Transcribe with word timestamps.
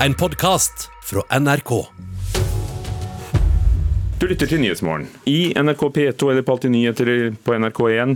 En 0.00 0.14
podkast 0.14 0.84
fra 1.02 1.24
NRK. 1.40 1.72
Du 4.20 4.26
lytter 4.30 4.46
til 4.46 4.60
Nyhetsmorgen 4.62 5.08
i 5.26 5.50
NRK 5.58 5.82
P2 5.96 6.28
eller 6.30 6.44
på 6.46 6.54
Alltid 6.54 6.70
nyheter 6.70 7.10
på 7.42 7.56
NRK1. 7.56 8.14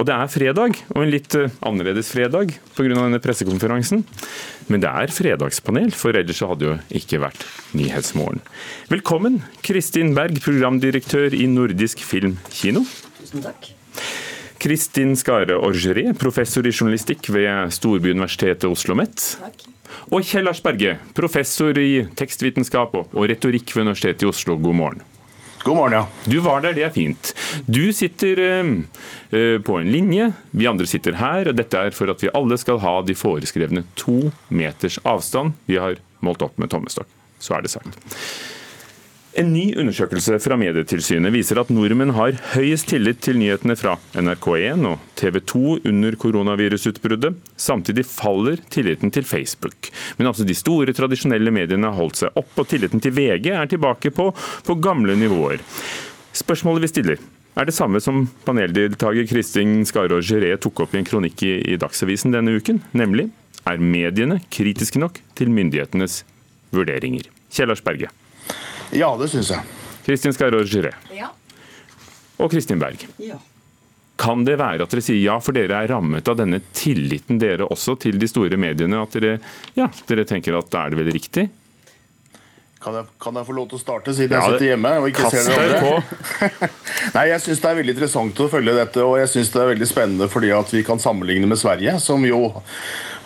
Og 0.00 0.08
det 0.08 0.14
er 0.14 0.32
fredag, 0.32 0.80
og 0.94 1.02
en 1.02 1.12
litt 1.12 1.36
eh, 1.36 1.52
annerledes 1.68 2.08
fredag 2.14 2.54
pga. 2.72 2.88
denne 2.94 3.20
pressekonferansen. 3.20 4.06
Men 4.72 4.80
det 4.80 4.88
er 4.88 5.12
fredagspanel, 5.12 5.92
for 5.92 6.16
ellers 6.16 6.40
hadde 6.40 6.62
det 6.62 6.70
jo 6.70 7.02
ikke 7.02 7.20
vært 7.26 7.44
Nyhetsmorgen. 7.76 8.40
Velkommen, 8.88 9.42
Kristin 9.60 10.16
Berg, 10.16 10.40
programdirektør 10.40 11.36
i 11.36 11.44
Nordisk 11.44 12.08
Film 12.08 12.38
Kino. 12.48 12.86
Tusen 13.20 13.44
takk. 13.44 13.74
Kristin 14.58 15.12
Skare 15.18 15.60
Orgeré, 15.60 16.08
professor 16.18 16.64
i 16.64 16.72
journalistikk 16.72 17.28
ved 17.36 17.74
Storbyuniversitetet 17.76 18.64
Oslo 18.64 18.96
OsloMet. 18.96 19.34
Og 20.08 20.24
Kjell 20.26 20.48
Lars 20.48 20.62
Berge, 20.64 20.96
professor 21.16 21.78
i 21.80 22.06
tekstvitenskap 22.18 22.96
og 22.98 23.22
retorikk 23.30 23.74
ved 23.74 23.88
Universitetet 23.88 24.26
i 24.26 24.30
Oslo. 24.30 24.58
God 24.60 24.78
morgen. 24.80 25.06
God 25.64 25.76
morgen, 25.76 25.92
ja. 25.98 26.06
Du 26.24 26.38
var 26.40 26.62
der, 26.62 26.76
det 26.76 26.84
er 26.86 26.92
fint. 26.94 27.32
Du 27.66 27.90
sitter 27.92 28.40
eh, 28.40 29.58
på 29.64 29.78
en 29.80 29.90
linje, 29.92 30.30
vi 30.50 30.68
andre 30.70 30.86
sitter 30.86 31.18
her. 31.18 31.50
og 31.50 31.58
Dette 31.58 31.88
er 31.88 31.96
for 31.96 32.10
at 32.12 32.22
vi 32.22 32.30
alle 32.34 32.58
skal 32.60 32.80
ha 32.84 32.98
de 33.02 33.16
foreskrevne 33.18 33.84
to 33.98 34.30
meters 34.48 35.00
avstand 35.04 35.58
vi 35.66 35.80
har 35.82 35.98
målt 36.24 36.44
opp 36.46 36.56
med 36.62 36.70
tommestokk. 36.72 37.10
Så 37.42 37.58
er 37.58 37.66
det 37.66 37.74
sagt. 37.74 37.98
En 39.38 39.52
ny 39.54 39.68
undersøkelse 39.78 40.34
fra 40.42 40.56
Medietilsynet 40.58 41.30
viser 41.30 41.60
at 41.60 41.68
nordmenn 41.70 42.10
har 42.16 42.34
høyest 42.56 42.88
tillit 42.90 43.20
til 43.22 43.36
nyhetene 43.38 43.76
fra 43.78 43.92
NRK1 44.18 44.82
og 44.88 45.04
TV 45.20 45.38
2 45.52 45.60
under 45.86 46.16
koronavirusutbruddet. 46.18 47.36
Samtidig 47.54 48.02
faller 48.10 48.58
tilliten 48.74 49.14
til 49.14 49.28
Facebook. 49.28 49.92
Men 50.18 50.32
altså 50.32 50.42
de 50.48 50.58
store, 50.58 50.90
tradisjonelle 50.90 51.54
mediene 51.54 51.86
har 51.86 51.94
holdt 52.00 52.24
seg 52.24 52.34
opp, 52.34 52.50
og 52.58 52.66
tilliten 52.66 53.04
til 53.04 53.14
VG 53.14 53.52
er 53.54 53.70
tilbake 53.70 54.10
på, 54.10 54.32
på 54.66 54.78
gamle 54.82 55.14
nivåer. 55.22 55.62
Spørsmålet 56.34 56.88
vi 56.88 56.94
stiller, 56.96 57.22
er 57.54 57.70
det 57.70 57.78
samme 57.78 58.02
som 58.02 58.24
paneldeltaker 58.42 59.30
Kristin 59.30 59.84
Skarå 59.86 60.18
Geré 60.18 60.56
tok 60.58 60.82
opp 60.82 60.98
i 60.98 61.04
en 61.04 61.06
kronikk 61.06 61.46
i, 61.46 61.60
i 61.62 61.78
Dagsavisen 61.78 62.34
denne 62.34 62.58
uken, 62.58 62.82
nemlig 62.90 63.30
er 63.62 63.78
mediene 63.78 64.42
kritiske 64.50 64.98
nok 64.98 65.22
til 65.38 65.54
myndighetenes 65.54 66.24
vurderinger? 66.74 67.30
Kjell 67.54 67.70
Lars 67.70 67.86
Berge. 67.86 68.10
Ja, 68.96 69.12
det 69.20 69.28
syns 69.32 69.52
jeg. 69.52 69.76
Kristin 70.06 70.32
Skaror-Juré. 70.32 70.94
Ja. 71.16 71.30
Og 72.38 72.50
Kristin 72.52 72.80
Berg. 72.80 73.06
ja. 73.20 73.38
Kan 74.18 74.42
det 74.42 74.56
være 74.58 74.82
at 74.82 74.90
dere 74.90 75.02
sier 75.04 75.20
ja, 75.22 75.36
for 75.38 75.54
dere 75.54 75.76
er 75.78 75.92
rammet 75.92 76.26
av 76.26 76.40
denne 76.40 76.58
tilliten 76.74 77.38
dere 77.38 77.68
også 77.70 77.94
til 78.02 78.18
de 78.18 78.26
store 78.26 78.58
mediene, 78.58 78.98
at 78.98 79.14
dere, 79.14 79.36
ja, 79.78 79.86
dere 80.10 80.24
tenker 80.26 80.56
at 80.58 80.66
da 80.72 80.86
er 80.86 80.90
det 80.90 80.98
vel 80.98 81.12
riktig? 81.14 81.44
Kan 82.82 82.94
jeg, 82.94 83.06
kan 83.22 83.38
jeg, 83.38 83.46
få 83.46 83.54
lov 83.54 83.68
til 83.70 83.78
å 83.78 83.82
starte, 83.82 84.14
siden 84.14 84.34
Ja, 84.34 84.42
jeg 84.42 84.54
sitter 84.54 84.68
hjemme 84.72 84.90
og 85.00 85.06
ikke 85.10 85.24
Kast 85.26 85.38
ser 85.38 85.62
dere 85.62 85.78
på. 85.82 85.94
andre? 85.98 86.68
Nei, 87.16 87.24
Jeg 87.30 87.44
syns 87.44 87.62
det 87.62 87.70
er 87.70 87.78
veldig 87.78 87.94
interessant 87.94 88.42
å 88.42 88.50
følge 88.50 88.74
dette, 88.76 89.06
og 89.06 89.16
jeg 89.18 89.32
synes 89.32 89.50
det 89.54 89.62
er 89.62 89.72
veldig 89.72 89.88
spennende 89.90 90.28
fordi 90.30 90.52
at 90.54 90.74
vi 90.74 90.82
kan 90.86 91.02
sammenligne 91.02 91.50
med 91.50 91.58
Sverige, 91.58 91.96
som 92.02 92.26
jo 92.26 92.42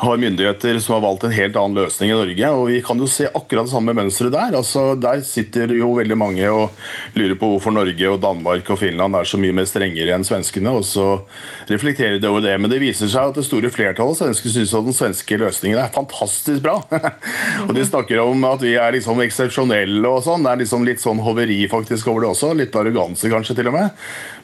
har 0.02 0.16
myndigheter 0.16 0.78
som 0.82 0.96
har 0.96 1.02
valgt 1.04 1.24
en 1.24 1.34
helt 1.34 1.56
annen 1.56 1.78
løsning 1.78 2.10
i 2.10 2.14
Norge. 2.16 2.48
og 2.50 2.66
Vi 2.66 2.80
kan 2.82 2.98
jo 2.98 3.06
se 3.06 3.28
akkurat 3.28 3.68
det 3.68 3.70
samme 3.70 3.94
mønsteret 3.94 4.34
der. 4.34 4.56
altså 4.58 4.96
Der 4.98 5.20
sitter 5.22 5.70
jo 5.70 5.92
veldig 5.94 6.16
mange 6.18 6.48
og 6.50 6.70
lurer 7.14 7.36
på 7.38 7.52
hvorfor 7.52 7.70
Norge 7.70 8.10
og 8.10 8.18
Danmark 8.20 8.70
og 8.70 8.80
Finland 8.80 9.14
er 9.14 9.28
så 9.30 9.38
mye 9.38 9.54
mer 9.54 9.68
strengere 9.70 10.16
enn 10.16 10.26
svenskene. 10.26 10.74
og 10.74 10.82
så 10.82 11.22
reflekterer 11.70 12.18
det 12.18 12.28
over 12.28 12.42
det. 12.42 12.58
Men 12.60 12.70
det 12.70 12.80
viser 12.82 13.06
seg 13.06 13.30
at 13.30 13.38
det 13.38 13.46
store 13.46 13.70
flertallet 13.70 14.18
svensker 14.18 14.50
syns 14.50 14.74
at 14.74 14.90
den 14.90 14.98
svenske 14.98 15.38
løsningen 15.38 15.78
er 15.78 15.94
fantastisk 15.94 16.62
bra. 16.66 16.82
og 17.68 17.74
De 17.74 17.86
snakker 17.86 18.18
om 18.18 18.44
at 18.50 18.60
vi 18.66 18.74
er 18.74 18.98
liksom 18.98 19.22
eksepsjonelle 19.22 20.08
og 20.08 20.26
sånn. 20.26 20.42
Det 20.42 20.50
er 20.50 20.62
liksom 20.64 20.84
litt 20.88 21.00
sånn 21.04 21.22
hoveri 21.22 21.62
faktisk 21.70 22.10
over 22.10 22.26
det 22.26 22.32
også. 22.34 22.54
Litt 22.58 22.74
arroganse 22.74 23.30
kanskje 23.30 23.54
til 23.54 23.70
og 23.70 23.78
med. 23.78 23.94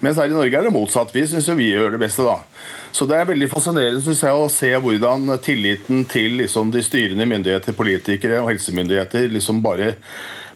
Mens 0.07 0.23
her 0.23 0.31
i 0.31 0.39
Norge 0.39 0.55
er 0.55 0.71
det 0.71 0.77
motsatt. 0.79 1.11
Vi 1.11 1.27
syns 1.27 1.51
jo 1.51 1.59
vi 1.59 1.73
gjør 1.73 1.99
det 1.99 2.07
beste, 2.07 2.23
da. 2.23 2.39
Så 2.99 3.07
det 3.07 3.15
er 3.15 3.29
veldig 3.29 3.47
fascinerende 3.53 4.03
synes 4.03 4.25
jeg, 4.25 4.35
å 4.35 4.51
se 4.51 4.73
hvordan 4.83 5.31
tilliten 5.45 6.03
til 6.11 6.41
liksom, 6.41 6.73
de 6.75 6.83
styrende 6.83 7.29
myndigheter, 7.31 7.77
politikere 7.79 8.41
og 8.43 8.49
helsemyndigheter 8.51 9.29
liksom 9.31 9.61
bare, 9.63 9.93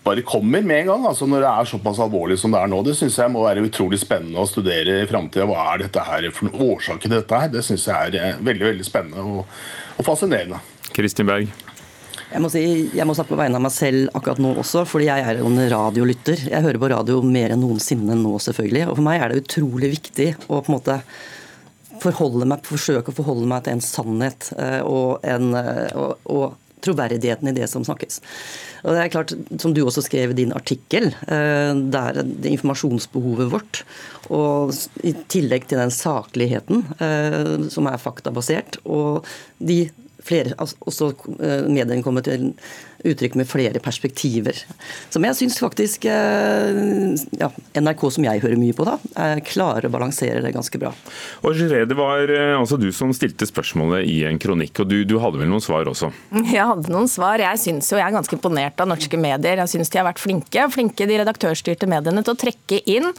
bare 0.03 0.25
kommer 0.26 0.64
med 0.66 0.81
en 0.81 0.88
gang. 0.91 1.04
altså 1.12 1.28
Når 1.31 1.44
det 1.44 1.50
er 1.52 1.69
såpass 1.70 2.00
alvorlig 2.02 2.41
som 2.42 2.50
det 2.50 2.58
er 2.58 2.72
nå. 2.72 2.81
Det 2.82 2.97
synes 2.98 3.20
jeg 3.20 3.31
må 3.31 3.44
være 3.44 3.62
utrolig 3.69 4.00
spennende 4.02 4.42
å 4.42 4.48
studere 4.50 4.97
i 5.04 5.06
framtida. 5.06 5.47
Hva 5.47 5.69
er 5.70 5.84
dette 5.84 6.02
her 6.02 6.26
for 6.34 6.64
årsaken 6.66 7.04
til 7.04 7.14
dette 7.14 7.42
her? 7.44 7.52
Det 7.52 7.62
synes 7.69 7.84
jeg 7.86 8.08
er 8.08 8.16
eh, 8.19 8.41
veldig 8.48 8.66
veldig 8.72 8.86
spennende 8.88 9.26
og, 9.36 9.60
og 9.94 10.08
fascinerende. 10.08 10.58
Kristin 10.97 11.31
Berg. 11.31 11.52
Jeg 12.32 12.42
må, 12.42 12.50
si, 12.50 12.64
jeg 12.97 13.06
må 13.06 13.14
snakke 13.14 13.36
på 13.36 13.38
vegne 13.38 13.60
av 13.60 13.62
meg 13.69 13.75
selv 13.75 14.10
akkurat 14.16 14.41
nå 14.42 14.56
også, 14.64 14.82
fordi 14.88 15.06
jeg 15.12 15.28
er 15.28 15.44
en 15.44 15.62
radiolytter. 15.76 16.42
Jeg 16.48 16.66
hører 16.66 16.81
på 16.82 16.91
radio 16.91 17.20
mer 17.22 17.54
enn 17.54 17.62
noensinne 17.62 18.19
nå, 18.19 18.34
selvfølgelig. 18.42 18.88
Og 18.88 18.98
for 18.98 19.06
meg 19.06 19.22
er 19.22 19.31
det 19.31 19.44
utrolig 19.44 19.92
viktig 19.94 20.28
å 20.48 20.58
på 20.58 20.72
en 20.72 20.78
måte 20.81 20.98
forholde 22.02 22.48
meg, 22.48 22.66
forsøke 22.66 23.12
å 23.12 23.16
forholde 23.16 23.48
meg 23.50 23.64
til 23.66 23.76
en 23.76 23.84
sannhet 23.84 24.50
eh, 24.58 24.80
og, 24.86 25.22
en, 25.26 25.54
eh, 25.58 25.88
og, 25.98 26.28
og 26.32 26.58
troverdigheten 26.82 27.50
i 27.50 27.54
det 27.54 27.68
som 27.70 27.84
snakkes. 27.86 28.18
Og 28.82 28.96
det 28.96 29.02
er 29.04 29.12
klart, 29.12 29.34
Som 29.62 29.74
du 29.74 29.84
også 29.84 30.02
skrev 30.02 30.32
i 30.32 30.38
din 30.40 30.54
artikkel, 30.56 31.12
eh, 31.30 31.70
det 31.72 32.02
er 32.02 32.22
informasjonsbehovet 32.50 33.52
vårt. 33.52 33.84
Og 34.34 34.74
i 35.06 35.14
tillegg 35.30 35.68
til 35.70 35.82
den 35.82 35.94
sakligheten 35.94 36.86
som 37.70 37.88
er 37.90 38.00
faktabasert, 38.00 38.78
og 38.86 39.26
de 39.58 39.84
flere, 40.27 40.56
altså, 40.59 40.78
også 40.87 41.12
mediene 41.69 42.03
kommer 42.05 42.25
til 42.27 42.53
uttrykk 43.09 43.37
med 43.38 43.49
flere 43.50 43.81
perspektiver. 43.83 44.56
Som 45.10 45.27
jeg 45.27 45.38
syns 45.38 45.59
faktisk 45.62 46.06
eh, 46.10 47.16
ja, 47.41 47.49
NRK, 47.78 48.05
som 48.15 48.27
jeg 48.27 48.43
hører 48.44 48.61
mye 48.61 48.77
på, 48.77 48.87
da, 48.87 48.97
klarer 49.47 49.88
å 49.88 49.93
balansere 49.93 50.43
det 50.44 50.55
ganske 50.55 50.81
bra. 50.81 50.93
Og 51.43 51.59
Giré, 51.59 51.84
Det 51.88 51.99
var 51.99 52.31
eh, 52.31 52.55
altså 52.59 52.78
du 52.81 52.91
som 52.94 53.12
stilte 53.16 53.49
spørsmålet 53.49 54.06
i 54.09 54.22
en 54.28 54.38
kronikk, 54.43 54.84
og 54.84 54.91
du, 54.93 55.00
du, 55.09 55.19
hadde 55.22 55.43
vel 55.43 55.50
noen 55.50 55.65
svar 55.65 55.91
også? 55.91 56.12
Jeg 56.53 56.69
hadde 56.69 56.93
noen 56.93 57.11
svar. 57.11 57.43
Jeg 57.43 57.61
synes 57.61 57.88
jo 57.91 57.99
jeg 57.99 58.06
er 58.06 58.15
ganske 58.15 58.37
imponert 58.37 58.81
av 58.82 58.88
norske 58.91 59.19
medier. 59.21 59.61
Jeg 59.62 59.71
syns 59.71 59.91
de 59.93 59.99
har 60.00 60.06
vært 60.06 60.22
flinke. 60.22 60.66
Flinke 60.72 61.06
de 61.09 61.19
redaktørstyrte 61.21 61.88
mediene 61.91 62.22
til 62.25 62.34
å 62.34 62.38
trekke 62.38 62.81
inn 62.91 63.11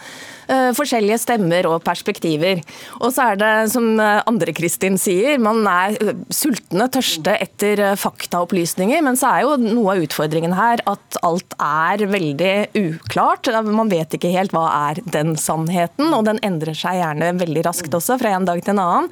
forskjellige 0.48 1.20
stemmer 1.22 1.68
og 1.70 1.84
perspektiver. 1.86 2.62
Og 3.00 3.14
så 3.16 3.32
er 3.32 3.40
det, 3.40 3.52
som 3.74 4.00
andre 4.00 4.54
Kristin 4.56 4.98
sier, 5.02 5.40
man 5.42 5.64
er 5.70 5.98
sultne, 6.34 6.88
tørste 6.94 7.36
etter 7.44 7.84
faktaopplysninger. 8.00 9.04
Men 9.06 9.20
så 9.20 9.32
er 9.32 9.46
jo 9.46 9.58
noe 9.62 9.96
av 9.96 10.04
utfordringen 10.04 10.56
her 10.58 10.84
at 10.90 11.20
alt 11.26 11.56
er 11.64 12.06
veldig 12.12 12.54
uklart. 12.80 13.50
Man 13.68 13.92
vet 13.92 14.18
ikke 14.18 14.34
helt 14.34 14.54
hva 14.56 14.66
er 14.92 15.02
den 15.14 15.36
sannheten, 15.40 16.12
og 16.16 16.28
den 16.28 16.42
endrer 16.46 16.78
seg 16.78 17.00
gjerne 17.00 17.34
veldig 17.40 17.66
raskt 17.68 17.94
også, 17.96 18.20
fra 18.22 18.34
en 18.36 18.48
dag 18.48 18.62
til 18.64 18.76
en 18.76 18.84
annen. 18.84 19.10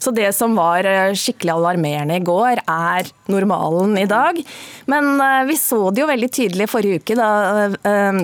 Så 0.00 0.12
det 0.16 0.30
som 0.36 0.56
var 0.58 0.86
eh, 0.88 1.12
skikkelig 1.18 1.54
alarmerende 1.54 2.18
i 2.20 2.24
går, 2.24 2.62
er 2.64 3.10
normalen 3.30 3.96
i 4.00 4.08
dag. 4.10 4.40
Men 4.90 5.12
eh, 5.20 5.46
vi 5.50 5.58
så 5.60 5.82
det 5.90 6.04
jo 6.04 6.10
veldig 6.10 6.30
tydelig 6.32 6.70
forrige 6.72 7.02
uke 7.02 7.18
da 7.18 7.30
eh, 7.68 8.22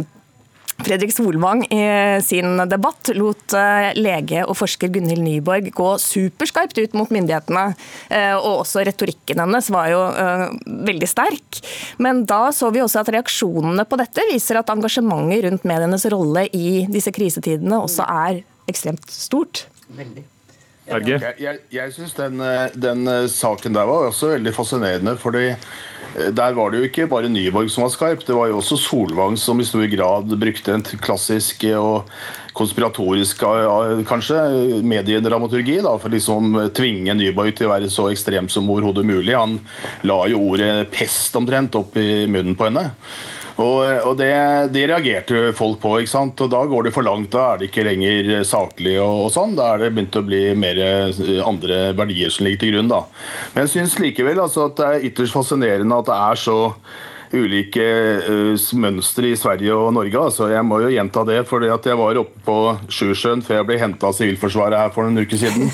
Fredrik 0.85 1.13
Solvang 1.15 1.65
i 1.73 1.81
sin 2.25 2.61
debatt 2.69 3.11
lot 3.17 3.55
eh, 3.57 3.91
lege 3.97 4.43
og 4.45 4.59
forsker 4.59 4.91
Gunhild 4.93 5.25
Nyborg 5.25 5.71
gå 5.75 5.89
superskarpt 6.03 6.79
ut 6.83 6.97
mot 6.99 7.13
myndighetene. 7.15 7.65
Eh, 8.13 8.35
og 8.37 8.63
også 8.67 8.85
retorikken 8.87 9.41
hennes 9.41 9.71
var 9.73 9.89
jo 9.93 10.03
eh, 10.13 10.45
veldig 10.91 11.09
sterk. 11.11 11.63
Men 12.03 12.25
da 12.29 12.51
så 12.55 12.71
vi 12.75 12.85
også 12.85 13.03
at 13.03 13.13
reaksjonene 13.17 13.89
på 13.89 14.01
dette 14.01 14.29
viser 14.31 14.61
at 14.61 14.73
engasjementet 14.73 15.47
rundt 15.49 15.69
medienes 15.69 16.07
rolle 16.13 16.47
i 16.53 16.85
disse 16.93 17.15
krisetidene 17.15 17.81
også 17.81 18.07
er 18.29 18.43
ekstremt 18.71 19.09
stort. 19.11 19.67
Veldig. 19.97 20.27
Berge? 20.87 21.19
Jeg, 21.19 21.35
jeg, 21.43 21.61
jeg 21.75 21.95
syns 21.97 22.17
den, 22.19 22.41
den, 22.75 23.13
saken 23.33 23.77
der 23.77 23.89
var 23.89 24.09
også 24.09 24.37
veldig 24.37 24.55
fascinerende. 24.55 25.17
fordi 25.21 25.51
der 26.17 26.55
var 26.57 26.71
det 26.71 26.79
jo 26.79 26.89
ikke 26.89 27.07
bare 27.11 27.29
Nyborg 27.29 27.69
som 27.71 27.85
var 27.85 27.93
skarp, 27.93 28.23
det 28.25 28.35
var 28.35 28.49
jo 28.49 28.57
også 28.57 28.79
Solvang 28.81 29.37
som 29.39 29.61
i 29.61 29.67
stor 29.69 29.85
grad 29.93 30.33
brukte 30.41 30.73
en 30.73 30.85
klassisk 31.03 31.67
og 31.77 32.09
konspiratorisk 32.57 33.43
kanskje 34.09 34.39
mediedramaturgi 34.87 35.77
da, 35.85 35.93
for 36.01 36.13
liksom 36.13 36.57
tvinge 36.77 37.17
Nyborg 37.19 37.53
til 37.59 37.69
å 37.69 37.75
være 37.75 37.93
så 37.93 38.09
ekstrem 38.13 38.49
som 38.53 38.71
overhodet 38.73 39.05
mulig. 39.05 39.35
Han 39.37 39.59
la 40.09 40.23
jo 40.33 40.41
ordet 40.55 40.89
pest 40.95 41.37
omtrent 41.37 41.77
opp 41.77 41.99
i 42.01 42.25
munnen 42.25 42.57
på 42.57 42.71
henne. 42.71 42.89
Og, 43.57 43.79
og 44.05 44.15
det, 44.19 44.29
det, 44.75 44.85
reagerte 44.91 45.51
folk 45.57 45.81
på. 45.81 45.95
ikke 46.03 46.13
sant? 46.13 46.41
Og 46.45 46.53
Da 46.53 46.63
går 46.69 46.89
det 46.89 46.95
for 46.97 47.07
langt. 47.07 47.31
Da 47.33 47.55
er 47.55 47.61
det 47.61 47.71
ikke 47.71 47.87
lenger 47.89 48.31
saklig. 48.45 48.99
og, 49.01 49.27
og 49.27 49.33
sånn. 49.33 49.57
Da 49.57 49.73
er 49.73 49.85
det 49.85 49.93
begynt 49.97 50.21
å 50.21 50.25
bli 50.27 50.43
mer 50.59 50.81
eh, 50.83 51.25
andre 51.45 51.81
verdier 51.97 52.33
som 52.33 52.47
ligger 52.47 52.65
til 52.65 52.77
grunn. 52.77 52.93
da. 52.93 53.03
Men 53.55 53.65
jeg 53.65 53.75
syns 53.77 53.99
likevel 54.03 54.43
altså, 54.45 54.69
at 54.69 54.81
det 54.81 54.89
er 54.89 55.11
ytterst 55.11 55.37
fascinerende 55.37 56.01
at 56.03 56.11
det 56.11 56.19
er 56.31 56.43
så 56.47 56.59
ulike 57.37 57.87
uh, 58.27 58.67
mønstre 58.81 59.31
i 59.33 59.39
Sverige 59.39 59.75
og 59.77 59.93
Norge. 59.97 60.19
Altså, 60.19 60.49
jeg 60.53 60.65
må 60.67 60.81
jo 60.83 60.93
gjenta 60.93 61.25
det, 61.29 61.41
for 61.49 61.65
jeg 61.65 61.99
var 62.01 62.21
oppe 62.21 62.43
på 62.47 62.57
Sjusjøen 62.93 63.43
før 63.45 63.61
jeg 63.61 63.69
ble 63.69 63.79
henta 63.81 64.11
av 64.11 64.17
Sivilforsvaret 64.17 64.81
her 64.81 64.93
for 64.95 65.07
noen 65.07 65.27
uker 65.27 65.41
siden. 65.41 65.71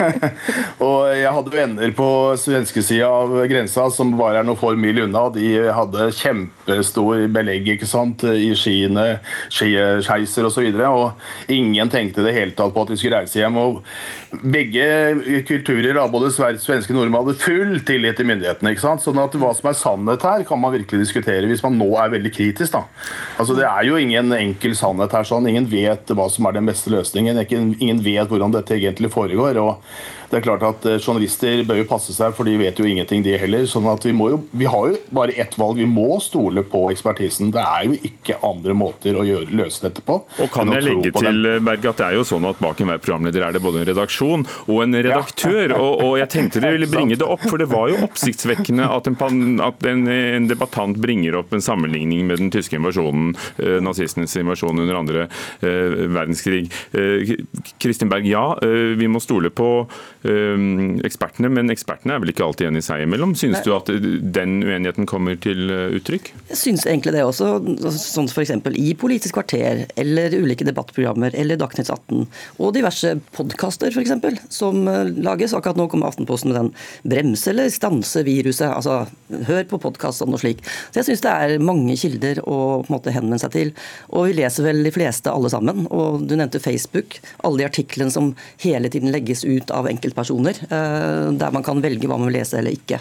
og 0.86 0.98
jeg 1.16 1.32
hadde 1.38 1.54
venner 1.54 1.94
på 1.96 2.08
svenskesida 2.40 3.08
av 3.10 3.34
grensa 3.50 3.88
som 3.94 4.14
bare 4.18 4.42
er 4.42 4.48
noen 4.48 4.60
få 4.60 4.74
mil 4.78 5.02
unna. 5.06 5.26
De 5.34 5.46
hadde 5.76 6.10
kjempestor 6.16 7.26
belegg 7.32 7.72
ikke 7.76 7.88
sant, 7.88 8.24
i 8.26 8.52
skiene, 8.58 9.18
skiskeiser 9.48 10.48
osv. 10.48 10.66
Og, 10.66 10.80
så 10.80 10.92
og 10.92 11.52
ingen 11.52 11.90
tenkte 11.92 12.24
det 12.26 12.36
hele 12.36 12.56
tatt 12.56 12.74
på 12.74 12.86
at 12.86 12.92
vi 12.92 13.00
skulle 13.00 13.22
reise 13.22 13.40
hjem. 13.40 13.58
og 13.60 13.82
Begge 14.42 15.42
kulturer, 15.48 15.98
både 16.12 16.32
svenske 16.34 16.92
og 16.92 16.98
nordmenn, 16.98 17.22
hadde 17.22 17.40
full 17.40 17.80
tillit 17.86 18.18
til 18.18 18.28
myndighetene. 18.28 18.74
ikke 18.74 18.84
sant? 18.84 19.04
Sånn 19.04 19.20
at 19.22 19.36
Hva 19.36 19.52
som 19.56 19.70
er 19.70 19.78
sannhet 19.78 20.26
her, 20.26 20.44
kan 20.48 20.60
man 20.60 20.75
virkelig 20.76 21.06
diskutere 21.06 21.48
hvis 21.50 21.64
man 21.64 21.78
nå 21.80 21.88
er 22.00 22.12
veldig 22.14 22.32
kritisk. 22.34 22.72
da. 22.76 22.84
Altså 23.40 23.56
Det 23.56 23.66
er 23.68 23.88
jo 23.88 23.96
ingen 23.96 24.32
enkel 24.32 24.76
sannhet 24.76 25.12
her. 25.12 25.24
sånn. 25.24 25.48
Ingen 25.48 25.70
vet 25.70 26.06
hva 26.06 26.28
som 26.30 26.46
er 26.46 26.52
den 26.58 26.66
beste 26.70 26.92
løsningen. 26.92 27.42
Ingen 27.80 28.04
vet 28.04 28.28
hvordan 28.28 28.54
dette 28.54 28.76
egentlig 28.78 29.12
foregår. 29.12 29.56
og 29.56 29.82
det 30.30 30.38
er 30.38 30.44
klart 30.44 30.64
at 30.66 30.86
eh, 30.88 30.98
Journalister 31.00 31.62
bør 31.66 31.80
jo 31.80 31.88
passe 31.88 32.14
seg, 32.16 32.34
for 32.36 32.48
de 32.48 32.56
vet 32.60 32.78
jo 32.78 32.86
ingenting, 32.88 33.24
de 33.26 33.36
heller. 33.40 33.66
sånn 33.70 33.86
at 33.90 34.04
vi, 34.06 34.14
jo, 34.16 34.40
vi 34.50 34.68
har 34.70 34.90
jo 34.92 35.00
bare 35.14 35.36
ett 35.38 35.56
valg. 35.58 35.78
Vi 35.80 35.88
må 35.88 36.18
stole 36.24 36.64
på 36.66 36.86
ekspertisen. 36.92 37.52
Det 37.54 37.62
er 37.62 37.86
jo 37.88 37.98
ikke 38.08 38.38
andre 38.46 38.76
måter 38.76 39.18
å 39.18 39.24
gjøre, 39.26 39.50
løse 39.56 39.84
dette 39.86 40.04
på. 40.06 40.18
Og 40.42 40.50
kan 40.52 40.72
jeg 40.74 40.86
legge 40.86 41.12
til 41.16 41.50
Berg, 41.66 41.86
at 41.92 42.00
det 42.00 42.08
er 42.08 42.18
jo 42.18 42.26
sånn 42.26 42.46
at 42.48 42.60
bak 42.62 42.80
enhver 42.82 43.02
programleder 43.02 43.46
er 43.46 43.56
det 43.56 43.62
både 43.64 43.82
en 43.82 43.88
redaksjon 43.90 44.46
og 44.66 44.82
en 44.84 44.98
redaktør. 44.98 45.74
Ja. 45.74 45.80
Og, 45.80 46.02
og, 46.04 46.14
jeg 46.20 46.30
tenkte 46.32 46.62
dere 46.62 46.76
ville 46.78 46.90
bringe 46.96 47.18
det 47.18 47.26
opp, 47.26 47.44
for 47.46 47.60
det 47.62 47.68
var 47.70 47.90
jo 47.92 48.02
oppsiktsvekkende 48.06 48.88
at 48.96 49.10
en, 49.10 49.18
at 49.64 49.88
en, 49.90 50.06
en 50.10 50.50
debattant 50.50 50.98
bringer 51.00 51.38
opp 51.38 51.54
en 51.56 51.64
sammenligning 51.64 52.26
med 52.28 52.42
den 52.42 52.52
tyske 52.54 52.78
invasjonen, 52.78 53.34
eh, 53.62 53.78
nazistenes 53.84 54.36
invasjon 54.40 54.82
under 54.82 54.98
andre 54.98 55.26
eh, 55.26 56.06
verdenskrig. 56.16 56.66
Eh, 56.96 57.36
Kristin 57.82 58.10
Berg, 58.12 58.26
ja, 58.30 58.46
eh, 58.62 58.96
vi 58.98 59.08
må 59.10 59.22
stole 59.22 59.50
på 59.54 59.70
ekspertene, 61.06 61.50
men 61.52 61.72
ekspertene 61.72 62.16
er 62.16 62.22
vel 62.22 62.32
ikke 62.32 62.44
alltid 62.46 62.70
enige 62.70 62.86
seg 62.88 63.04
imellom. 63.04 63.34
Synes 63.38 63.60
Nei. 63.60 63.64
du 63.66 63.74
at 63.76 63.90
den 64.36 64.58
uenigheten 64.64 65.08
kommer 65.08 65.38
til 65.40 65.70
eh, 65.72 65.96
uttrykk? 65.98 66.32
Jeg 66.50 66.60
synes 66.60 66.86
egentlig 66.86 67.14
det 67.16 67.24
også. 67.26 67.50
Sånn 67.94 68.30
f.eks. 68.30 68.54
i 68.80 68.94
Politisk 68.98 69.36
kvarter, 69.38 69.84
eller 69.98 70.34
ulike 70.36 70.66
debattprogrammer, 70.66 71.36
eller 71.38 71.60
Dagsnytt 71.60 71.90
18, 71.92 72.26
og 72.60 72.74
diverse 72.76 73.14
podkaster 73.36 73.94
f.eks. 73.94 74.14
som 74.52 74.82
eh, 74.90 75.12
lages. 75.16 75.54
Akkurat 75.56 75.78
nå 75.78 75.88
kommer 75.92 76.10
Aftenposten 76.10 76.52
med 76.52 76.60
den 76.60 76.72
'bremse 77.06 77.50
eller 77.52 77.70
stanse 77.72 78.24
viruset'. 78.26 78.72
Altså, 78.72 79.04
hør 79.48 79.64
på 79.70 79.80
podkast 79.82 80.24
og 80.24 80.32
noe 80.32 80.42
slik. 80.42 80.62
Så 80.90 81.00
jeg 81.00 81.10
syns 81.10 81.24
det 81.24 81.32
er 81.32 81.62
mange 81.62 81.96
kilder 81.98 82.42
å 82.44 82.58
på 82.82 82.90
en 82.90 82.96
måte 82.96 83.14
henvende 83.14 83.40
seg 83.42 83.54
til. 83.54 83.72
Og 84.12 84.28
vi 84.28 84.36
leser 84.40 84.66
vel 84.66 84.82
de 84.86 84.92
fleste 84.94 85.32
alle 85.32 85.50
sammen. 85.52 85.86
Og 85.94 86.26
du 86.26 86.36
nevnte 86.36 86.62
Facebook. 86.62 87.18
Alle 87.46 87.62
de 87.62 87.68
artiklene 87.68 88.12
som 88.12 88.32
hele 88.62 88.90
tiden 88.92 89.12
legges 89.14 89.44
ut 89.46 89.72
av 89.74 89.88
enkelte 89.90 90.15
enkeltpersoner, 90.16 90.56
eh, 90.70 91.32
der 91.32 91.52
man 91.52 91.62
kan 91.62 91.82
velge 91.82 92.08
hva 92.08 92.18
man 92.18 92.30
vil 92.30 92.40
lese 92.40 92.58
eller 92.58 92.72
ikke. 92.72 93.00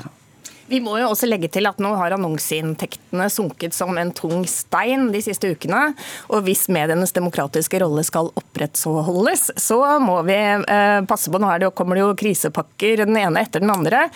Vi 0.68 0.80
må 0.82 0.96
jo 0.98 1.12
også 1.12 1.28
legge 1.30 1.46
til 1.54 1.68
at 1.70 1.78
nå 1.78 1.92
har 1.94 2.16
annonseinntektene 2.16 3.28
sunket 3.30 3.76
som 3.78 3.96
en 4.02 4.10
tung 4.18 4.48
stein 4.50 5.12
de 5.14 5.22
siste 5.22 5.52
ukene. 5.54 5.94
Og 6.34 6.42
hvis 6.48 6.66
medienes 6.74 7.14
demokratiske 7.14 7.78
rolle 7.84 8.02
skal 8.02 8.32
opprettholdes, 8.34 9.52
så 9.62 9.78
må 10.02 10.24
vi 10.26 10.34
eh, 10.34 11.06
passe 11.06 11.30
på. 11.30 11.38
Nå 11.38 11.52
det, 11.62 11.70
kommer 11.78 12.00
det 12.00 12.02
jo 12.02 12.18
krisepakker 12.18 13.06
den 13.06 13.14
ene 13.22 13.46
etter 13.46 13.62
den 13.62 13.70
andre. 13.70 14.08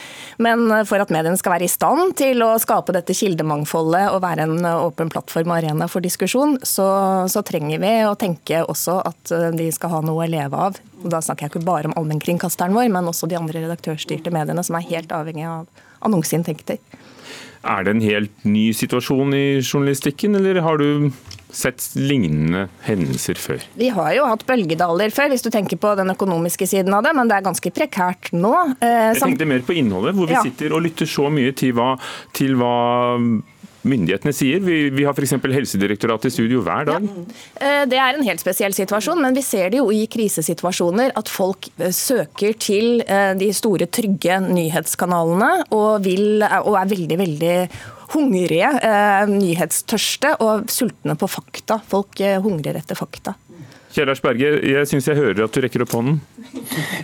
Men 0.41 0.65
for 0.89 0.97
at 0.97 1.13
mediene 1.13 1.37
skal 1.37 1.53
være 1.53 1.69
i 1.69 1.69
stand 1.69 2.17
til 2.17 2.41
å 2.41 2.55
skape 2.57 2.97
dette 2.97 3.13
kildemangfoldet 3.13 4.09
og 4.09 4.23
være 4.25 4.49
en 4.49 4.65
åpen 4.73 5.13
plattform 5.13 5.53
og 5.53 5.59
arena 5.59 5.85
for 5.85 6.01
diskusjon, 6.01 6.57
så, 6.65 6.89
så 7.29 7.45
trenger 7.45 7.77
vi 7.77 7.93
å 8.09 8.17
tenke 8.17 8.65
også 8.65 9.03
at 9.05 9.37
eh, 9.37 9.51
de 9.53 9.69
skal 9.69 9.99
ha 9.99 10.01
noe 10.01 10.25
å 10.25 10.33
leve 10.33 10.65
av. 10.69 10.81
Og 11.03 11.09
da 11.13 11.21
snakker 11.23 11.47
jeg 11.47 11.53
ikke 11.53 11.65
bare 11.67 11.89
om 11.89 11.95
allmennkringkasteren 11.99 12.75
vår, 12.75 12.89
men 12.91 13.07
også 13.11 13.29
de 13.31 13.37
andre 13.39 13.63
redaktørstyrte 13.65 14.33
mediene 14.35 14.63
som 14.65 14.77
er 14.79 14.87
helt 14.89 15.13
avhengig 15.15 15.47
av 15.47 15.67
annonseinntekter. 16.05 16.79
Er 17.59 17.83
det 17.83 17.91
en 17.91 18.03
helt 18.03 18.45
ny 18.47 18.69
situasjon 18.75 19.33
i 19.35 19.59
journalistikken, 19.59 20.37
eller 20.39 20.61
har 20.63 20.79
du 20.79 21.11
sett 21.51 21.83
lignende 21.97 22.67
hendelser 22.85 23.39
før? 23.41 23.63
Vi 23.75 23.89
har 23.91 24.13
jo 24.15 24.27
hatt 24.29 24.45
bølgedaler 24.47 25.11
før, 25.11 25.31
hvis 25.33 25.43
du 25.43 25.49
tenker 25.51 25.79
på 25.81 25.91
den 25.99 26.13
økonomiske 26.13 26.67
siden 26.69 26.95
av 26.95 27.03
det, 27.03 27.11
men 27.17 27.27
det 27.27 27.39
er 27.39 27.47
ganske 27.49 27.71
prekært 27.75 28.31
nå. 28.31 28.53
Eh, 28.79 29.11
Jeg 29.11 29.19
tenkte 29.23 29.49
mer 29.49 29.65
på 29.65 29.75
innholdet, 29.75 30.15
hvor 30.15 30.29
vi 30.29 30.37
ja. 30.37 30.43
sitter 30.45 30.75
og 30.77 30.85
lytter 30.87 31.09
så 31.09 31.27
mye 31.33 31.51
til 31.57 31.75
hva, 31.75 31.95
til 32.37 32.55
hva 32.59 32.75
myndighetene 33.87 34.33
sier. 34.35 34.61
Vi, 34.63 34.77
vi 34.93 35.05
har 35.07 35.15
f.eks. 35.15 35.35
Helsedirektoratet 35.39 36.29
i 36.29 36.33
studio 36.33 36.63
hver 36.65 36.87
dag. 36.89 37.05
Ja. 37.05 37.25
Eh, 37.59 37.83
det 37.89 37.99
er 38.01 38.17
en 38.17 38.25
helt 38.27 38.43
spesiell 38.43 38.75
situasjon, 38.75 39.21
men 39.23 39.37
vi 39.37 39.43
ser 39.45 39.71
det 39.73 39.81
jo 39.81 39.89
i 39.95 40.05
krisesituasjoner 40.11 41.15
at 41.19 41.31
folk 41.31 41.69
eh, 41.77 41.93
søker 41.95 42.57
til 42.59 43.03
eh, 43.05 43.31
de 43.39 43.51
store, 43.55 43.89
trygge 43.89 44.41
nyhetskanalene 44.49 45.51
og, 45.75 46.03
vil, 46.05 46.43
og 46.43 46.75
er 46.79 46.91
veldig, 46.91 47.19
veldig 47.23 47.55
hungrige, 48.09 48.69
nyhetstørste 49.29 50.31
og 50.41 50.71
sultne 50.73 51.13
på 51.19 51.29
fakta. 51.29 51.77
Folk 51.91 52.17
hungrer 52.41 52.79
etter 52.79 52.97
fakta. 52.97 53.35
Kjellars 53.89 54.21
Berge, 54.21 54.51
jeg 54.69 54.85
syns 54.89 55.07
jeg 55.09 55.17
hører 55.17 55.47
at 55.47 55.55
du 55.55 55.63
rekker 55.63 55.81
opp 55.81 55.93
hånden. 55.97 56.19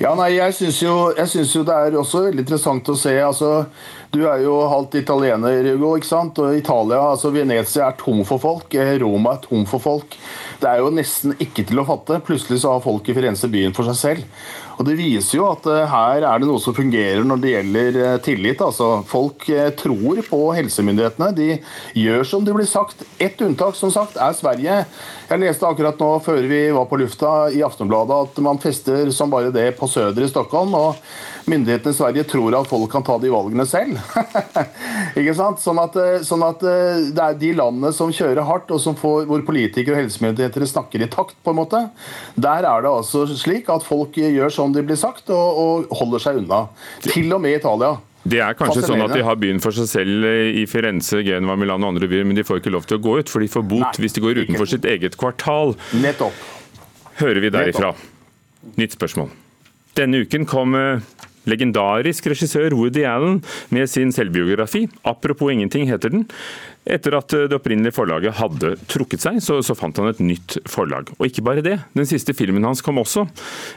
Ja, 0.02 0.12
nei, 0.18 0.36
jeg 0.36 0.54
syns 0.54 0.78
jo, 0.84 0.96
jo, 1.18 1.64
det 1.66 1.74
er 1.76 1.98
også 1.98 2.22
veldig 2.28 2.44
interessant 2.46 2.92
å 2.94 2.98
se. 3.00 3.14
altså 3.26 3.50
du 4.16 4.24
er 4.30 4.42
jo 4.46 4.56
halvt 4.72 4.96
italiener, 5.02 5.68
Hugo. 5.74 5.96
ikke 6.00 6.08
sant? 6.08 6.40
Og 6.40 6.56
Italia, 6.56 7.02
altså 7.12 7.32
Venezia 7.36 7.90
er 7.90 7.98
tom 8.00 8.24
for 8.28 8.42
folk. 8.42 8.74
Eh, 8.74 8.96
Roma 9.02 9.36
er 9.36 9.42
tom 9.44 9.66
for 9.70 9.84
folk. 9.84 10.16
Det 10.62 10.70
er 10.70 10.80
jo 10.80 10.94
nesten 10.96 11.36
ikke 11.44 11.66
til 11.68 11.82
å 11.82 11.88
fatte. 11.88 12.22
Plutselig 12.24 12.62
så 12.64 12.76
har 12.76 12.86
folk 12.86 13.10
i 13.12 13.16
Firenze 13.18 13.52
byen 13.52 13.76
for 13.76 13.88
seg 13.92 14.00
selv. 14.00 14.46
Og 14.76 14.86
Det 14.88 14.96
viser 15.00 15.40
jo 15.40 15.48
at 15.48 15.68
uh, 15.70 15.86
her 15.88 16.26
er 16.28 16.42
det 16.42 16.50
noe 16.50 16.62
som 16.62 16.76
fungerer 16.76 17.24
når 17.28 17.42
det 17.42 17.54
gjelder 17.54 18.00
uh, 18.02 18.16
tillit. 18.24 18.64
Altså, 18.64 18.90
folk 19.08 19.48
uh, 19.48 19.70
tror 19.78 20.22
på 20.28 20.42
helsemyndighetene. 20.58 21.32
De 21.38 21.50
gjør 22.02 22.26
som 22.28 22.44
det 22.46 22.56
blir 22.56 22.68
sagt. 22.70 23.06
Ett 23.22 23.42
unntak 23.46 23.78
som 23.80 23.94
sagt, 23.94 24.20
er 24.20 24.36
Sverige. 24.36 24.82
Jeg 25.26 25.42
leste 25.42 25.66
akkurat 25.66 26.00
nå 26.02 26.10
før 26.22 26.44
vi 26.50 26.60
var 26.76 26.90
på 26.90 27.00
lufta 27.02 27.48
i 27.50 27.64
Aftenbladet 27.66 28.18
at 28.28 28.44
man 28.46 28.60
fester 28.62 29.10
som 29.16 29.32
bare 29.32 29.54
det 29.54 29.72
på 29.80 29.88
Søder 29.90 30.26
i 30.26 30.30
Stockholm. 30.30 30.76
og 30.78 31.00
Myndighetene 31.50 31.94
i 31.94 31.98
Sverige 31.98 32.26
tror 32.30 32.56
at 32.58 32.70
folk 32.70 32.90
kan 32.92 33.06
ta 33.06 33.16
de 33.22 33.32
valgene 33.34 33.66
selv. 33.70 33.98
Ikke 35.20 35.34
sant? 35.38 35.62
Sånn 35.62 35.82
at, 35.82 35.98
sånn 36.26 36.46
at, 36.46 36.62
det 36.62 37.22
er 37.22 37.38
de 37.38 37.52
landene 37.58 37.92
som 37.94 38.14
kjører 38.14 38.46
hardt, 38.46 38.74
og 38.74 38.82
får, 38.98 39.28
hvor 39.30 39.44
politikere 39.46 39.94
og 39.94 40.02
helsemyndigheter 40.04 40.66
snakker 40.70 41.06
i 41.06 41.10
takt, 41.12 41.38
på 41.46 41.54
en 41.54 41.60
måte. 41.60 41.82
Der 42.34 42.66
er 42.66 42.86
det 42.86 42.92
altså 42.92 43.26
slik 43.30 43.70
at 43.74 43.86
folk 43.86 44.18
gjør 44.18 44.54
sånn 44.54 44.65
som 44.66 44.76
de 44.76 44.84
blir 44.86 45.00
sagt, 45.00 45.30
og, 45.34 45.62
og 45.62 45.96
holder 46.02 46.24
seg 46.24 46.42
unna. 46.42 46.66
Til 47.06 47.32
og 47.36 47.42
med 47.44 47.60
Italia. 47.62 47.96
Det 48.26 48.40
er 48.42 48.56
kanskje 48.58 48.88
sånn 48.88 49.04
at 49.06 49.14
de 49.14 49.22
har 49.22 49.38
byen 49.38 49.62
for 49.62 49.76
seg 49.76 49.86
selv 49.86 50.26
i 50.26 50.64
Firenze, 50.70 51.20
Genova, 51.26 51.54
Milano 51.62 51.86
og 51.86 51.94
andre 51.94 52.10
byer, 52.10 52.26
men 52.26 52.38
de 52.38 52.46
får 52.46 52.64
ikke 52.64 52.74
lov 52.74 52.88
til 52.90 52.98
å 52.98 53.04
gå 53.06 53.20
ut, 53.22 53.30
for 53.30 53.46
de 53.46 53.50
får 53.54 53.66
bot 53.70 53.86
Nei, 53.86 53.92
hvis 54.02 54.18
de 54.18 54.24
går 54.24 54.42
utenfor 54.42 54.72
sitt 54.72 54.88
eget 54.90 55.18
kvartal. 55.22 55.76
Nettopp. 56.02 56.40
Hører 57.22 57.44
vi 57.44 57.52
derifra. 57.54 57.94
Nytt 58.82 58.98
spørsmål. 58.98 59.30
Denne 59.96 60.24
uken 60.26 60.48
kom 60.50 60.74
eh, 60.76 61.06
legendarisk 61.50 62.30
regissør 62.32 62.76
Woody 62.78 63.06
Allen 63.08 63.42
med 63.70 63.90
sin 63.90 64.12
selvbiografi. 64.12 64.88
'Apropos 65.04 65.52
ingenting' 65.54 65.90
heter 65.90 66.10
den. 66.10 66.26
Etter 66.86 67.18
at 67.18 67.34
det 67.34 67.54
opprinnelige 67.58 67.96
forlaget 67.98 68.38
hadde 68.38 68.76
trukket 68.86 69.24
seg, 69.24 69.40
så, 69.42 69.58
så, 69.66 69.74
fant 69.74 69.98
han 69.98 70.12
et 70.12 70.22
nytt 70.22 70.60
forlag. 70.70 71.10
Og 71.18 71.26
ikke 71.26 71.42
bare 71.46 71.64
det, 71.66 71.80
den 71.98 72.06
siste 72.06 72.36
filmen 72.38 72.64
hans 72.64 72.84
kom 72.86 73.02
også. 73.02 73.26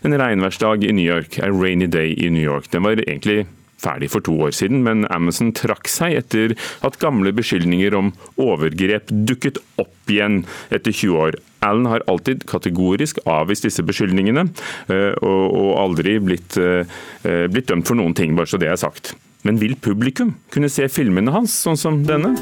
En 0.05 0.13
regnværsdag 0.13 0.85
i 0.85 0.93
New 0.93 1.07
York, 1.09 1.39
A 1.41 1.49
Rainy 1.49 1.89
Day 1.89 2.13
i 2.13 2.29
New 2.29 2.45
York. 2.45 2.69
Den 2.71 2.85
var 2.85 3.01
egentlig 3.01 3.47
ferdig 3.79 4.11
for 4.13 4.25
to 4.27 4.35
år 4.43 4.53
siden, 4.59 4.83
men 4.85 5.07
Amazon 5.15 5.53
trakk 5.57 5.89
seg 5.89 6.19
etter 6.19 6.55
at 6.85 6.99
gamle 7.03 7.33
beskyldninger 7.33 7.97
om 7.97 8.13
overgrep 8.37 9.09
dukket 9.09 9.61
opp 9.81 10.13
igjen 10.13 10.43
etter 10.75 10.93
20 10.93 11.23
år. 11.29 11.39
Allen 11.61 11.87
har 11.87 12.05
alltid 12.07 12.47
kategorisk 12.47 13.19
avvist 13.27 13.67
disse 13.67 13.83
beskyldningene, 13.83 14.49
eh, 14.89 15.15
og 15.23 15.73
aldri 15.81 16.19
blitt, 16.23 16.57
eh, 16.57 17.47
blitt 17.49 17.69
dømt 17.69 17.87
for 17.87 17.99
noen 17.99 18.15
ting, 18.15 18.37
bare 18.37 18.47
så 18.47 18.59
det 18.59 18.69
er 18.69 18.77
sagt. 18.77 19.15
Men 19.43 19.61
vil 19.61 19.77
publikum 19.77 20.35
kunne 20.51 20.69
se 20.69 20.89
filmene 20.89 21.33
hans 21.33 21.53
sånn 21.65 21.79
som 21.79 22.05
denne? 22.05 22.37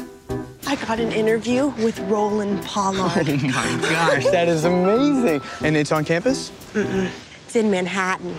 I 0.67 0.75
got 0.75 0.99
an 0.99 1.13
interview 1.13 1.71
with 1.77 1.99
Roland 2.09 2.61
Pollard. 2.63 3.27
Oh 3.29 3.79
my 3.81 3.89
gosh, 3.89 4.25
that 4.31 4.49
is 4.49 4.65
amazing. 4.65 5.41
And 5.63 5.77
it's 5.77 5.91
on 5.91 6.03
campus? 6.03 6.51
Mm-mm. 6.73 7.07
It's 7.45 7.55
in 7.55 7.71
Manhattan. 7.71 8.35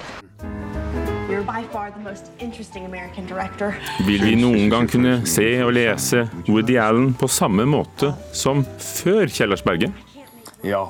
Vil 4.06 4.23
vi 4.23 4.35
noen 4.37 4.70
gang 4.70 4.88
kunne 4.90 5.14
se 5.28 5.47
og 5.64 5.73
lese 5.76 6.26
Woody 6.49 6.76
Allen 6.80 7.14
på 7.16 7.28
samme 7.30 7.64
måte 7.68 8.12
som 8.37 8.64
før 8.78 9.30
Kjellars 9.32 9.64
Berge? 9.64 9.92
Ja. 10.67 10.88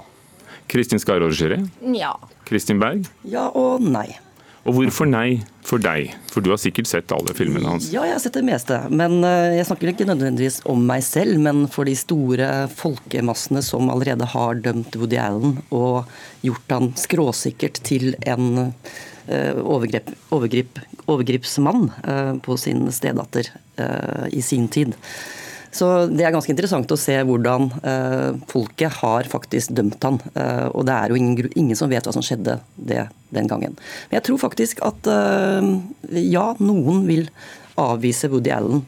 Kristin 0.69 1.01
Skarre 1.01 1.31
Geré? 1.33 1.63
Ja. 1.97 2.15
Kristin 2.49 2.81
Berg? 2.81 3.09
Ja 3.25 3.49
og 3.57 3.85
nei. 3.85 4.09
Og 4.69 4.75
hvorfor 4.77 5.09
nei 5.09 5.41
for 5.65 5.81
deg? 5.81 6.13
For 6.29 6.45
du 6.45 6.51
har 6.53 6.61
sikkert 6.61 6.89
sett 6.91 7.13
alle 7.15 7.33
filmene 7.37 7.71
hans. 7.71 7.89
Ja, 7.93 8.03
jeg 8.05 8.17
har 8.17 8.21
sett 8.21 8.37
det 8.37 8.45
meste. 8.45 8.81
Men 8.93 9.23
eh, 9.25 9.57
jeg 9.57 9.69
snakker 9.69 9.93
ikke 9.93 10.09
nødvendigvis 10.09 10.61
om 10.69 10.83
meg 10.89 11.05
selv, 11.07 11.39
men 11.45 11.65
for 11.73 11.89
de 11.89 11.95
store 11.97 12.51
folkemassene 12.77 13.63
som 13.65 13.89
allerede 13.93 14.29
har 14.29 14.61
dømt 14.65 14.99
Woody 15.01 15.21
Allen 15.23 15.57
og 15.73 16.11
gjort 16.45 16.75
han 16.77 16.93
skråsikkert 17.01 17.81
til 17.89 18.13
en 18.29 18.69
eh, 18.69 19.57
overgrep, 19.57 20.13
overgrip, 20.37 20.83
overgripsmann 21.09 21.89
eh, 22.05 22.35
på 22.45 22.61
sin 22.61 22.89
stedatter 22.93 23.55
i 24.35 24.41
sin 24.43 24.65
tid. 24.75 24.97
Så 25.75 26.09
Det 26.09 26.25
er 26.25 26.33
ganske 26.33 26.53
interessant 26.53 26.91
å 26.91 26.99
se 26.99 27.15
hvordan 27.29 27.69
eh, 27.83 28.41
folket 28.51 29.01
har 29.03 29.29
faktisk 29.29 29.75
dømt 29.77 30.03
han. 30.05 30.19
Eh, 30.35 30.67
og 30.73 30.87
det 30.89 30.97
er 30.97 31.13
jo 31.13 31.21
ingen, 31.21 31.51
ingen 31.55 31.79
som 31.79 31.91
vet 31.93 32.09
hva 32.09 32.15
som 32.15 32.25
skjedde 32.25 32.59
det, 32.75 33.07
den 33.35 33.49
gangen. 33.51 33.77
Men 34.09 34.19
jeg 34.19 34.29
tror 34.29 34.43
faktisk 34.49 34.83
at 34.87 35.09
eh, 35.13 35.73
ja, 36.25 36.51
noen 36.63 37.05
vil 37.09 37.29
avvise 37.79 38.27
Woody 38.33 38.51
Allen 38.51 38.81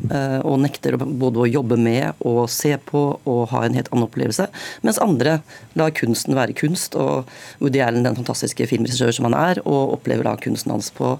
og 0.42 0.56
nekter 0.64 0.96
både 0.98 1.44
å 1.44 1.46
jobbe 1.46 1.76
med 1.78 2.24
og 2.26 2.40
se 2.50 2.72
på 2.88 3.02
og 3.22 3.44
ha 3.52 3.60
en 3.62 3.76
helt 3.78 3.86
annen 3.92 4.08
opplevelse, 4.08 4.48
mens 4.82 4.98
andre 4.98 5.36
lar 5.78 5.94
kunsten 5.94 6.34
være 6.34 6.56
kunst. 6.58 6.98
Og 6.98 7.28
Woody 7.62 7.84
Allen, 7.86 8.02
den 8.02 8.18
fantastiske 8.18 8.66
filmregissør 8.66 9.14
som 9.14 9.28
han 9.28 9.38
er, 9.38 9.62
og 9.62 9.94
opplever 9.94 10.26
da 10.26 10.34
kunsten 10.42 10.74
hans 10.74 10.90
på 10.96 11.12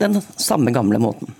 den 0.00 0.16
samme 0.40 0.72
gamle 0.72 1.02
måten. 1.02 1.36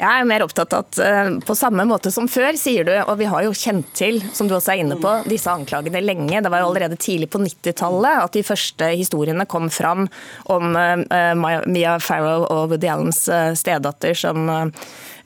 Jeg 0.00 0.22
er 0.22 0.28
mer 0.28 0.40
opptatt 0.46 0.72
av 0.72 0.86
at 0.86 0.98
eh, 1.04 1.30
på 1.44 1.54
samme 1.58 1.84
måte 1.88 2.08
som 2.12 2.28
før, 2.30 2.56
sier 2.56 2.86
du, 2.88 2.92
og 3.02 3.18
vi 3.20 3.28
har 3.28 3.44
jo 3.44 3.52
kjent 3.56 3.90
til, 3.96 4.20
som 4.32 4.48
du 4.48 4.54
også 4.56 4.72
er 4.72 4.80
inne 4.84 4.96
på, 5.00 5.12
disse 5.28 5.52
anklagene 5.52 6.00
lenge. 6.00 6.40
Det 6.40 6.52
var 6.52 6.62
jo 6.62 6.70
allerede 6.70 6.96
tidlig 7.00 7.28
på 7.32 7.42
90-tallet 7.44 8.24
at 8.24 8.38
de 8.38 8.44
første 8.46 8.88
historiene 8.96 9.44
kom 9.50 9.68
fram 9.72 10.08
om 10.48 10.72
eh, 10.80 11.34
Mia- 11.36 11.98
Farrow 12.00 12.46
og 12.48 12.72
Woody 12.72 12.88
Allens 12.88 13.26
eh, 13.28 13.52
stedatter 13.58 14.16
som 14.16 14.48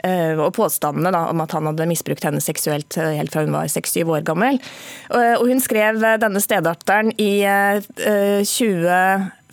og 0.04 0.50
påstandene 0.52 1.08
da, 1.14 1.22
om 1.32 1.40
at 1.40 1.54
han 1.56 1.64
hadde 1.64 1.86
misbrukt 1.88 2.26
henne 2.26 2.42
seksuelt 2.44 2.98
helt 3.00 3.32
fra 3.32 3.40
hun 3.46 3.54
var 3.54 3.70
6-7 3.72 4.10
år 4.12 4.26
gammel. 4.28 4.58
Og 5.16 5.46
hun 5.48 5.62
skrev 5.64 5.96
denne 6.20 6.42
stedatteren 6.44 7.08
i 7.16 7.30
eh, 7.48 8.44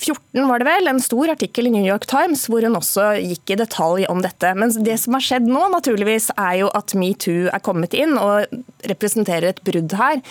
eh, 0.02 0.06
2014, 0.06 0.48
var 0.50 0.60
det 0.60 0.66
vel, 0.68 0.88
en 0.88 1.00
stor 1.00 1.32
artikkel 1.34 1.68
i 1.68 1.74
New 1.74 1.86
York 1.86 2.08
Times 2.10 2.48
hvor 2.50 2.66
hun 2.66 2.78
også 2.80 3.12
gikk 3.22 3.54
i 3.54 3.60
detalj 3.62 4.08
om 4.10 4.22
dette. 4.22 4.54
Men 4.58 4.74
det 4.84 4.98
som 5.00 5.14
har 5.18 5.26
skjedd 5.26 5.48
nå, 5.50 5.68
naturligvis, 5.74 6.32
er 6.38 6.62
jo 6.64 6.72
at 6.74 6.96
metoo 6.98 7.50
er 7.52 7.64
kommet 7.64 7.94
inn 7.94 8.18
og 8.18 8.48
representerer 8.90 9.52
et 9.52 9.64
brudd 9.68 9.94
her. 10.00 10.22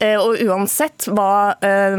Eh, 0.00 0.16
Og 0.18 0.38
uansett 0.46 1.08
hva 1.10 1.56
eh, 1.64 1.98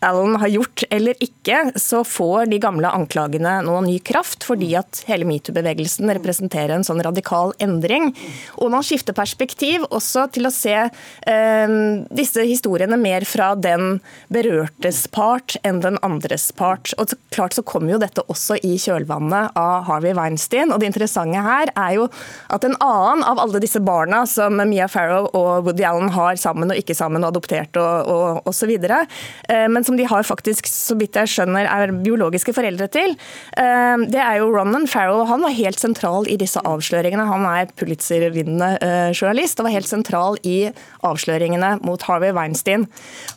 Allen 0.00 0.36
har 0.40 0.48
gjort 0.48 0.84
eller 0.90 1.18
ikke, 1.20 1.72
så 1.76 2.00
får 2.06 2.48
de 2.50 2.60
gamle 2.62 2.88
anklagene 2.88 3.58
nå 3.66 3.76
ny 3.84 3.98
kraft, 4.04 4.46
fordi 4.48 4.72
at 4.78 5.02
hele 5.08 5.26
metoo-bevegelsen 5.28 6.08
representerer 6.16 6.72
en 6.76 6.86
sånn 6.86 7.02
radikal 7.04 7.52
endring. 7.60 8.10
Og 8.56 8.72
man 8.72 8.84
skifter 8.86 9.16
perspektiv 9.16 9.84
også 9.90 10.26
til 10.32 10.48
å 10.48 10.52
se 10.54 10.76
eh, 10.80 11.74
disse 12.16 12.46
historiene 12.48 12.96
mer 13.00 13.26
fra 13.28 13.52
den 13.58 14.00
berørtes 14.32 15.04
part 15.12 15.58
enn 15.66 15.82
den 15.84 16.00
andres 16.06 16.48
part. 16.56 16.94
Og 16.96 17.12
så, 17.12 17.20
klart 17.34 17.56
så 17.56 17.64
kommer 17.66 17.94
jo 17.94 18.00
dette 18.02 18.24
også 18.32 18.56
i 18.64 18.76
kjølvannet 18.80 19.56
av 19.58 19.84
Harvey 19.90 20.16
Weinstein. 20.16 20.72
Og 20.72 20.80
det 20.80 20.90
interessante 20.90 21.44
her 21.44 21.72
er 21.74 21.98
jo 21.98 22.08
at 22.48 22.64
en 22.64 22.78
annen 22.80 23.26
av 23.26 23.40
alle 23.42 23.60
disse 23.62 23.80
barna 23.84 24.24
som 24.28 24.56
Mia 24.70 24.88
Farrow 24.90 25.28
og 25.36 25.68
Woody 25.68 25.84
Allen 25.86 26.08
har 26.14 26.40
sammen 26.40 26.72
og 26.72 26.80
ikke 26.80 26.96
sammen 26.96 27.24
og 27.24 27.34
adoptert 27.34 27.76
og, 27.80 28.48
videre, 28.70 29.04
eh, 29.48 29.66
men 29.72 29.84
som 29.90 29.98
de 29.98 30.06
har 30.06 30.26
faktisk, 30.26 30.68
så 30.70 30.94
vidt 30.98 31.18
jeg 31.18 31.30
skjønner, 31.32 31.66
er 31.66 31.94
biologiske 32.04 32.54
foreldre 32.54 32.86
til, 32.92 33.16
eh, 33.58 34.06
det 34.10 34.20
er 34.22 34.38
jo 34.38 34.52
Ronan 34.54 34.86
Farrow. 34.90 35.24
Han 35.26 35.42
var 35.42 35.56
helt 35.56 35.82
sentral 35.82 36.28
i 36.30 36.38
disse 36.40 36.62
avsløringene. 36.62 37.26
Han 37.26 37.46
er 37.50 37.72
Pulitzer-vinnende 37.74 38.70
eh, 38.78 39.10
journalist 39.10 39.58
og 39.60 39.66
var 39.66 39.74
helt 39.74 39.90
sentral 39.90 40.38
i 40.46 40.70
avsløringene 41.06 41.80
mot 41.82 42.02
Harvey 42.06 42.32
Weinstein. 42.36 42.86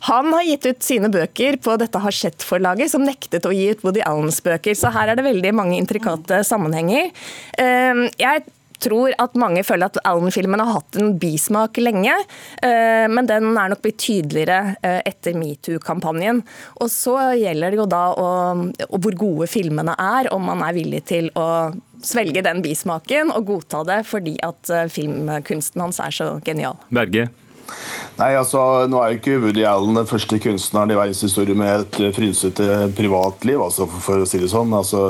Han 0.09 0.31
har 0.35 0.45
gitt 0.45 0.69
ut 0.69 0.85
sine 0.85 1.09
bøker 1.13 1.57
på 1.63 1.77
dette 1.81 2.01
Har 2.03 2.11
sett-forlaget, 2.11 2.91
som 2.91 3.05
nektet 3.05 3.45
å 3.47 3.53
gi 3.53 3.69
ut 3.71 3.83
Woody 3.85 4.01
Allens 4.05 4.41
bøker. 4.43 4.75
Så 4.75 4.91
her 4.91 5.09
er 5.09 5.15
det 5.15 5.25
veldig 5.25 5.53
mange 5.55 5.79
intrikate 5.79 6.43
sammenhenger. 6.45 7.13
Eh, 7.57 8.09
Jeg 8.19 8.43
tror 8.83 9.15
at 9.21 9.37
mange 9.39 9.63
føler 9.65 9.89
at 9.89 10.01
Allen-filmen 10.07 10.61
har 10.63 10.79
hatt 10.79 10.99
en 10.99 11.15
bismak 11.21 11.79
lenge, 11.81 12.15
eh, 12.63 13.05
men 13.11 13.29
den 13.29 13.51
er 13.53 13.71
nok 13.73 13.83
blitt 13.83 14.01
tydeligere 14.03 14.75
eh, 14.83 14.99
etter 15.09 15.37
metoo-kampanjen. 15.39 16.43
Og 16.83 16.91
så 16.93 17.17
gjelder 17.39 17.73
det 17.73 17.81
jo 17.81 17.87
da 17.89 18.03
å, 18.13 18.29
hvor 18.93 19.17
gode 19.19 19.49
filmene 19.51 19.95
er, 19.99 20.31
om 20.33 20.45
man 20.51 20.63
er 20.65 20.77
villig 20.77 21.03
til 21.11 21.31
å 21.39 21.47
svelge 22.03 22.43
den 22.43 22.59
bismaken 22.63 23.31
og 23.31 23.47
godta 23.47 23.83
det 23.87 24.01
fordi 24.09 24.35
at 24.43 24.71
eh, 24.73 24.89
filmkunsten 24.91 25.83
hans 25.83 26.01
er 26.03 26.15
så 26.15 26.33
genial. 26.45 26.79
Berge? 26.93 27.29
Nei, 28.13 28.35
altså, 28.37 28.59
Nå 28.89 28.99
er 29.01 29.13
jo 29.13 29.17
ikke 29.17 29.39
Woody 29.41 29.63
Allen 29.65 29.97
den 29.97 30.09
første 30.09 30.37
kunstneren 30.41 30.91
i 30.93 30.97
verdenshistorien 30.97 31.57
med 31.57 31.71
et 31.81 31.99
eh, 32.03 32.13
frynsete 32.13 32.67
privatliv, 32.97 33.61
altså, 33.65 33.87
for, 33.89 34.21
å 34.21 34.27
si 34.29 34.41
det 34.41 34.51
sånn. 34.51 34.73
Altså, 34.77 35.01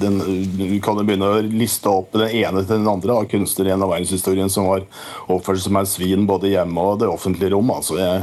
den, 0.00 0.20
du 0.54 0.76
kan 0.84 1.00
jo 1.00 1.06
begynne 1.06 1.32
å 1.34 1.42
liste 1.42 1.90
opp 1.90 2.14
den 2.14 2.30
ene 2.30 2.62
til 2.62 2.76
den 2.76 2.90
andre 2.90 3.18
av 3.18 3.28
kunstnere 3.32 3.74
i 3.74 3.80
verdenshistorien 3.82 4.52
som 4.52 4.70
har 4.70 4.86
oppført 5.26 5.64
som 5.64 5.80
en 5.80 5.88
svin 5.88 6.28
både 6.30 6.52
hjemme 6.52 6.90
og 6.92 7.00
det 7.02 7.10
offentlige 7.10 7.56
rom. 7.56 7.74
Altså, 7.74 7.98
jeg 7.98 8.22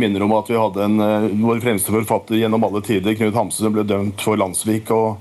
minner 0.00 0.26
om 0.26 0.36
at 0.36 0.50
vi 0.52 0.60
hadde 0.60 0.84
en, 0.84 1.00
eh, 1.06 1.30
vår 1.40 1.64
fremste 1.64 1.94
forfatter 1.94 2.36
gjennom 2.36 2.68
alle 2.68 2.84
tider, 2.84 3.16
Knut 3.16 3.38
Hamsun, 3.38 3.72
ble 3.72 3.88
dømt 3.88 4.20
for 4.20 4.36
landssvik. 4.40 4.92
og 4.92 5.16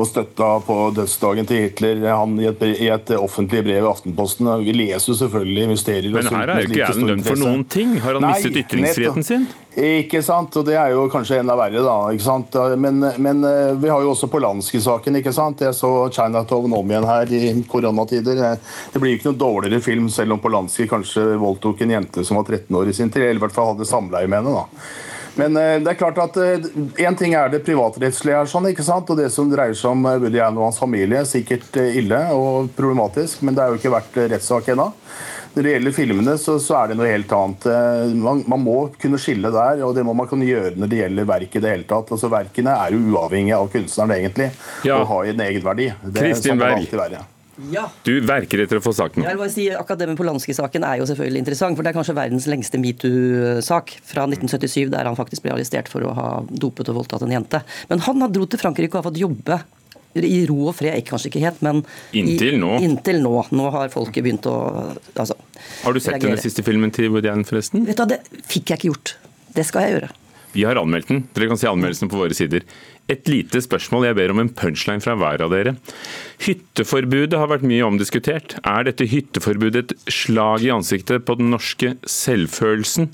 og 0.00 0.08
støtta 0.08 0.48
på 0.66 0.76
dødsdagen 0.96 1.46
til 1.48 1.66
Hitler. 1.66 2.02
Han 2.10 2.34
i 2.40 2.48
et, 2.50 2.62
i 2.76 2.88
et 2.92 3.12
offentlig 3.16 3.62
brev 3.66 3.84
i 3.84 3.88
Aftenposten. 3.90 4.48
Vi 4.64 4.74
leser 4.76 5.12
jo 5.12 5.16
selvfølgelig 5.20 5.68
mysterier. 5.72 6.10
Men 6.14 6.28
her 6.32 6.52
er 6.52 6.64
jo 6.64 6.72
ikke 6.72 6.90
Allen 6.90 7.12
dømt 7.12 7.28
for 7.30 7.40
noen 7.40 7.64
ting. 7.72 7.96
Har 8.04 8.18
han 8.18 8.26
Nei, 8.26 8.34
mistet 8.36 8.60
ytringsfriheten 8.64 9.26
sin? 9.26 9.46
Ikke 9.76 10.22
sant, 10.24 10.54
og 10.56 10.64
det 10.64 10.78
er 10.80 10.94
jo 10.94 11.02
kanskje 11.12 11.42
enda 11.42 11.52
verre, 11.58 11.82
da. 11.84 11.96
ikke 12.14 12.24
sant? 12.24 12.54
Men, 12.80 13.02
men 13.20 13.42
eh, 13.44 13.74
vi 13.76 13.90
har 13.92 14.00
jo 14.00 14.14
også 14.14 14.30
Polanski-saken. 14.32 15.18
ikke 15.20 15.34
sant? 15.36 15.60
Jeg 15.66 15.76
så 15.76 15.90
Chinatown 16.16 16.78
om 16.78 16.94
igjen 16.94 17.08
her 17.08 17.34
i 17.36 17.42
koronatider. 17.68 18.40
Det 18.92 19.02
blir 19.02 19.18
ikke 19.18 19.30
noe 19.32 19.40
dårligere 19.42 19.84
film, 19.84 20.08
selv 20.12 20.36
om 20.36 20.40
Polanski 20.40 20.88
kanskje 20.88 21.34
voldtok 21.42 21.84
en 21.84 21.98
jente 21.98 22.24
som 22.24 22.40
var 22.40 22.48
13 22.48 22.80
år 22.80 22.88
i 22.88 22.96
sin 22.96 23.12
tid. 23.12 23.28
Eller 23.28 23.42
i 23.42 23.44
hvert 23.44 23.56
fall 23.56 23.74
hadde 23.74 23.88
samleie 23.88 24.30
med 24.32 24.40
henne. 24.40 24.64
da. 24.64 25.14
Men 25.36 25.56
eh, 25.60 25.76
det 25.84 25.92
er 25.92 25.98
klart 26.00 26.18
at 26.22 26.36
én 26.40 27.16
ting 27.18 27.34
er 27.36 27.50
det 27.52 27.62
privatrettslige, 27.66 28.38
her, 28.40 28.48
sånn, 28.50 28.70
ikke 28.72 28.84
sant? 28.86 29.10
og 29.12 29.18
det 29.20 29.30
som 29.34 29.50
dreier 29.52 29.76
seg 29.76 29.92
om 29.92 30.06
eh, 30.08 30.18
Woody 30.22 30.40
Allen 30.40 30.58
og 30.60 30.70
hans 30.70 30.80
familie. 30.80 31.24
Sikkert 31.28 31.76
eh, 31.82 31.98
ille 32.00 32.22
og 32.32 32.70
problematisk, 32.76 33.42
men 33.44 33.54
det 33.56 33.64
har 33.64 33.74
jo 33.74 33.80
ikke 33.80 33.92
vært 33.98 34.16
eh, 34.22 34.30
rettssak 34.32 34.72
ennå. 34.74 34.90
Når 35.56 35.64
det 35.64 35.70
gjelder 35.72 35.94
filmene, 35.96 36.32
så, 36.36 36.58
så 36.60 36.74
er 36.82 36.90
det 36.90 36.96
noe 36.98 37.08
helt 37.08 37.30
annet. 37.32 37.68
Eh, 37.72 38.16
Man, 38.26 38.42
man 38.48 38.60
må 38.64 38.74
kunne 39.00 39.20
skille 39.20 39.52
der, 39.54 39.84
og 39.86 39.94
det 39.96 40.04
må 40.04 40.12
man 40.16 40.28
kunne 40.28 40.48
gjøre 40.48 40.74
når 40.76 40.92
det 40.92 41.00
gjelder 41.04 41.30
verk 41.30 41.56
i 41.56 41.62
det 41.64 41.72
hele 41.76 41.88
tatt. 41.88 42.12
Altså, 42.16 42.32
Verkene 42.32 42.74
er 42.76 42.96
jo 42.96 43.04
uavhengige 43.14 43.60
av 43.60 43.70
kunstneren, 43.72 44.16
egentlig, 44.18 44.50
Ja. 44.84 45.00
og 45.00 45.08
har 45.14 45.32
en 45.32 45.46
egenverdi. 45.48 45.92
Det 46.04 46.28
Kristin 46.28 46.60
Berg. 46.60 47.16
Ja. 47.72 47.86
Du 48.04 48.12
verker 48.26 48.60
etter 48.64 48.80
å 48.80 48.84
få 48.84 48.92
saken. 48.96 49.24
Jeg 49.24 49.36
vil 49.36 49.40
bare 49.40 49.52
si 49.54 49.68
med 50.06 50.18
Polanski-saken 50.18 50.84
er 50.84 51.00
jo 51.00 51.06
selvfølgelig 51.08 51.42
interessant, 51.42 51.78
for 51.78 51.86
det 51.86 51.92
er 51.92 51.96
kanskje 51.96 52.16
verdens 52.18 52.48
lengste 52.50 52.80
metoo-sak 52.82 53.94
fra 54.04 54.26
1977, 54.28 54.90
der 54.92 55.08
han 55.08 55.16
faktisk 55.18 55.46
ble 55.46 55.54
arrestert 55.56 55.88
for 55.92 56.04
å 56.04 56.12
ha 56.16 56.28
dopet 56.50 56.90
og 56.92 57.00
voldtatt 57.00 57.24
en 57.26 57.34
jente. 57.38 57.62
Men 57.90 58.04
han 58.04 58.24
har 58.24 58.34
dro 58.34 58.48
til 58.50 58.60
Frankrike 58.60 58.94
og 58.94 59.02
har 59.02 59.08
fått 59.08 59.22
jobbe 59.22 59.60
i 60.16 60.46
ro 60.48 60.70
og 60.70 60.76
fred, 60.78 60.96
ikke, 60.96 61.10
kanskje 61.12 61.28
ikke 61.28 61.42
helt, 61.42 61.58
men 61.64 61.82
Inntil 62.16 62.54
i, 62.54 62.60
nå. 62.60 62.76
Inntil 62.84 63.20
nå. 63.24 63.34
Nå 63.52 63.70
har 63.74 63.90
folket 63.92 64.24
begynt 64.24 64.46
å 64.48 64.56
altså, 65.12 65.36
Har 65.82 65.92
du 65.92 66.00
sett 66.00 66.16
reagere. 66.16 66.38
den 66.38 66.44
siste 66.44 66.64
filmen 66.64 66.92
til 66.94 67.10
Woody 67.12 67.28
Allen, 67.32 67.44
forresten? 67.48 67.84
Vet 67.88 68.00
du, 68.00 68.14
Det 68.14 68.44
fikk 68.48 68.72
jeg 68.72 68.80
ikke 68.80 68.92
gjort. 68.94 69.16
Det 69.56 69.66
skal 69.68 69.84
jeg 69.86 69.98
gjøre. 69.98 70.14
Vi 70.56 70.64
har 70.64 70.78
anmeldt 70.80 71.10
den. 71.10 71.24
Dere 71.36 71.50
kan 71.50 71.58
se 71.60 71.68
anmeldelsen 71.68 72.08
på 72.08 72.16
våre 72.16 72.32
sider. 72.36 72.62
Et 73.12 73.28
lite 73.28 73.60
spørsmål. 73.60 74.06
Jeg 74.08 74.16
ber 74.16 74.32
om 74.32 74.40
en 74.40 74.48
punchline 74.56 75.02
fra 75.04 75.12
hver 75.20 75.42
av 75.44 75.52
dere. 75.52 75.74
Hytteforbudet 76.46 77.36
har 77.36 77.50
vært 77.52 77.66
mye 77.68 77.84
omdiskutert. 77.84 78.56
Er 78.64 78.86
dette 78.88 79.04
hytteforbudet 79.10 79.82
et 79.84 79.94
slag 80.12 80.64
i 80.64 80.72
ansiktet 80.72 81.26
på 81.28 81.36
den 81.38 81.52
norske 81.52 81.92
selvfølelsen? 82.08 83.10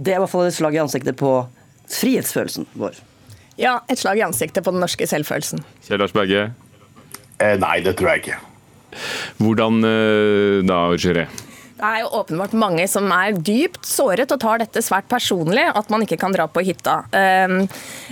Det 0.00 0.14
er 0.14 0.18
i 0.18 0.24
hvert 0.24 0.32
fall 0.32 0.48
et 0.48 0.56
slag 0.56 0.74
i 0.74 0.82
ansiktet 0.82 1.18
på 1.20 1.32
frihetsfølelsen 1.90 2.66
vår. 2.80 2.98
Ja, 3.60 3.78
et 3.92 4.00
slag 4.00 4.18
i 4.18 4.24
ansiktet 4.26 4.64
på 4.64 4.72
den 4.74 4.80
norske 4.82 5.06
selvfølelsen. 5.10 5.62
Kjell 5.86 6.02
Lars 6.02 6.16
Berge, 6.16 6.50
Eh, 7.40 7.54
nei, 7.56 7.78
det 7.80 7.94
tror 7.96 8.10
jeg 8.10 8.20
ikke. 8.20 8.34
hvordan 9.40 9.78
eh, 9.88 10.58
da, 10.68 10.80
Juré? 11.00 11.22
Det 11.80 11.88
er 11.88 12.02
jo 12.02 12.10
åpenbart 12.18 12.52
mange 12.60 12.84
som 12.92 13.06
er 13.14 13.38
dypt 13.40 13.86
såret 13.88 14.28
og 14.34 14.40
tar 14.42 14.60
dette 14.60 14.82
svært 14.84 15.06
personlig, 15.08 15.62
at 15.64 15.88
man 15.88 16.02
ikke 16.04 16.18
kan 16.20 16.34
dra 16.34 16.44
på 16.44 16.60
hytta. 16.66 16.98
Uh, 17.08 17.62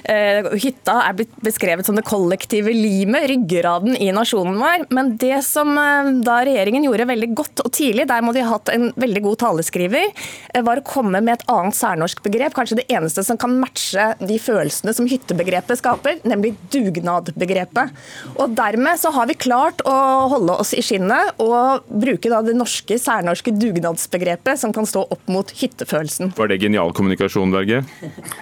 uh, 0.08 0.48
hytta 0.56 0.94
er 1.04 1.18
blitt 1.18 1.34
beskrevet 1.44 1.84
som 1.84 1.98
det 1.98 2.06
kollektive 2.08 2.72
limet, 2.72 3.26
ryggraden 3.28 3.98
i 4.00 4.08
nasjonen 4.16 4.56
vår. 4.56 4.87
Men 4.96 5.12
det 5.20 5.42
som 5.44 5.75
uh, 5.76 6.08
da 6.25 6.38
regjeringen 6.48 6.87
gjorde 6.87 7.10
veldig 7.10 7.28
godt 7.37 7.64
og 7.66 7.68
tidlig, 7.76 8.06
der 8.08 8.25
må 8.25 8.32
de 8.32 8.46
ha 8.46 8.54
hatt 8.54 8.72
en 8.72 8.88
veldig 8.96 9.25
god 9.26 9.37
taleskriver, 9.44 10.16
var 10.64 10.80
å 10.80 10.87
komme 10.88 11.20
med 11.20 11.34
et 11.34 11.44
annet 11.52 11.76
særnorsk 11.76 12.25
begrep, 12.25 12.56
kanskje 12.56 12.80
det 12.80 12.88
eneste 12.88 13.20
som 13.26 13.37
kan 13.40 13.52
matche 13.60 14.14
de 14.22 14.40
følelsene 14.40 14.96
som 14.96 15.08
hyttebegrepet 15.10 15.82
skaper, 15.82 16.22
nemlig 16.25 16.54
dugnadbegrepet. 16.72 17.92
Og 18.40 18.56
dermed 18.56 18.96
så 19.00 19.12
har 19.12 19.28
vi 19.28 19.37
klart 19.37 19.84
å 19.84 19.98
holde 20.32 20.56
oss 20.64 20.72
i 20.72 20.82
skinnet 20.84 21.37
og 21.44 21.84
bruke 21.92 22.32
da 22.32 22.40
det 22.46 22.56
norske, 22.56 22.96
særnorske 22.96 23.57
dugnadsbegrepet 23.60 24.58
som 24.60 24.72
kan 24.72 24.86
stå 24.86 25.02
opp 25.10 25.28
mot 25.28 25.50
hyttefølelsen. 25.60 26.32
Var 26.36 26.48
det 26.48 26.58
genial 26.62 26.92
kommunikasjon, 26.96 27.50
Berge? 27.52 27.82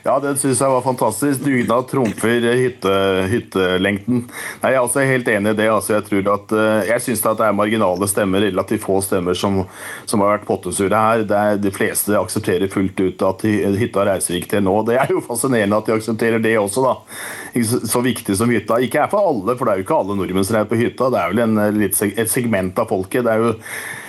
Ja, 0.04 0.18
det 0.22 0.36
syns 0.40 0.60
jeg 0.60 0.72
var 0.72 0.84
fantastisk. 0.84 1.42
Dugnad 1.44 1.88
trumfer 1.90 2.46
hytte, 2.56 2.92
hyttelengden. 3.30 4.26
Nei, 4.62 4.70
Jeg 4.70 4.78
er 4.78 4.82
altså 4.82 5.04
helt 5.06 5.28
enig 5.32 5.54
i 5.54 5.58
det. 5.58 5.68
Altså, 5.72 5.96
jeg 5.96 6.06
tror 6.08 6.30
at, 6.34 6.54
eh, 6.56 6.90
jeg 6.92 7.04
syns 7.06 7.24
det 7.26 7.46
er 7.48 7.56
marginale 7.56 8.08
stemmer, 8.10 8.44
relativt 8.46 8.84
få 8.84 9.00
stemmer, 9.04 9.34
som, 9.34 9.64
som 10.06 10.22
har 10.24 10.36
vært 10.36 10.46
pottesure 10.48 11.02
her. 11.06 11.26
Det 11.26 11.42
er, 11.42 11.60
de 11.66 11.74
fleste 11.74 12.16
aksepterer 12.18 12.70
fullt 12.72 13.00
ut 13.00 13.26
at 13.26 13.44
hytta 13.80 14.06
reiser 14.06 14.38
ikke 14.38 14.54
til 14.56 14.66
nå. 14.66 14.78
Det 14.86 14.98
er 15.00 15.12
jo 15.14 15.24
fascinerende 15.24 15.80
at 15.80 15.88
de 15.88 15.96
aksepterer 15.96 16.42
det 16.42 16.56
også, 16.60 16.84
da. 16.86 16.96
Så 17.88 18.02
viktig 18.04 18.36
som 18.36 18.50
hytta. 18.52 18.80
Ikke 18.84 19.04
er 19.04 19.12
for 19.12 19.32
alle, 19.32 19.56
for 19.56 19.66
det 19.66 19.74
er 19.74 19.80
jo 19.80 19.88
ikke 19.88 20.00
alle 20.00 20.18
nordmenn 20.18 20.46
som 20.46 20.60
er 20.60 20.68
på 20.68 20.78
hytta. 20.78 21.10
Det 21.12 21.22
er 21.22 21.32
vel 21.32 21.44
en, 21.46 21.84
et 21.86 22.32
segment 22.32 22.82
av 22.82 22.90
folket. 22.92 23.24
Det 23.26 23.32
er 23.32 23.46
jo 23.46 23.54
Eh, 23.56 24.04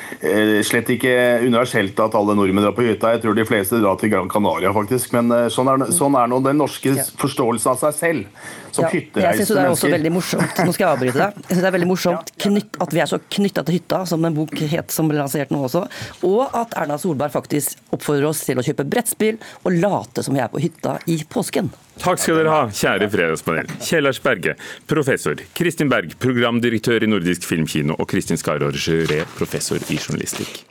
slett 0.66 0.90
ikke 0.90 1.12
universelt 1.46 2.00
at 2.02 2.16
alle 2.18 2.34
nordmenn 2.38 2.66
drar 2.66 2.76
på 2.78 2.86
hytta. 2.88 3.14
Jeg 3.14 3.22
tror 3.24 3.36
de 3.38 3.46
fleste 3.46 3.82
drar 3.82 4.00
til 4.02 4.10
Gran 4.14 4.30
Canaria, 4.32 4.72
faktisk. 4.74 5.14
Men 5.14 5.30
eh, 5.34 5.50
sånn 5.54 5.70
er, 5.70 5.86
sånn 5.94 6.18
er 6.18 6.32
nå 6.32 6.40
den 6.46 6.58
norske 6.62 6.96
forståelsen 7.22 7.74
av 7.74 7.82
seg 7.84 7.98
selv. 7.98 8.48
Som 8.78 8.86
ja, 8.88 9.02
jeg 9.26 9.40
synes 9.42 9.54
det 9.56 9.64
er 9.64 9.72
også 9.74 9.90
veldig 9.92 10.12
morsomt 10.14 10.62
Nå 10.62 10.76
skal 10.76 10.84
jeg 10.84 10.92
avbryte 10.92 11.18
deg. 11.18 11.40
Jeg 11.42 11.50
synes 11.50 11.64
det 11.64 11.70
er 11.70 11.76
veldig 11.76 11.90
morsomt 11.90 12.32
knytt, 12.46 12.78
at 12.86 12.94
vi 12.94 13.02
er 13.04 13.10
så 13.10 13.20
knytta 13.38 13.64
til 13.68 13.80
hytta, 13.80 14.04
som 14.10 14.28
en 14.28 14.38
bok 14.38 14.54
het 14.74 14.94
som 14.94 15.10
ble 15.10 15.18
lansert 15.20 15.54
nå 15.54 15.64
også. 15.66 15.84
Og 16.28 16.56
at 16.58 16.78
Erna 16.80 17.00
Solberg 17.02 17.34
faktisk 17.34 17.82
oppfordrer 17.96 18.30
oss 18.30 18.46
til 18.46 18.62
å 18.62 18.66
kjøpe 18.66 18.86
brettspill 18.88 19.42
og 19.64 19.82
late 19.82 20.26
som 20.26 20.38
vi 20.38 20.44
er 20.44 20.54
på 20.54 20.62
hytta 20.64 20.98
i 21.10 21.20
påsken. 21.30 21.72
Takk 21.98 22.22
skal 22.22 22.38
dere 22.42 22.54
ha, 22.54 22.64
kjære 22.70 23.10
Fredagspanel. 23.10 23.72
Kjellars 23.82 24.22
Berge, 24.22 24.54
professor. 24.90 25.42
Kristin 25.58 25.90
Berg, 25.90 26.14
programdirektør 26.22 27.08
i 27.08 27.10
Nordisk 27.10 27.48
Filmkino. 27.50 27.98
Og 27.98 28.10
Kristin 28.12 28.38
Skarår 28.38 28.78
Juré, 28.78 29.24
professor 29.38 29.82
i 29.82 29.98
journalistikk. 29.98 30.62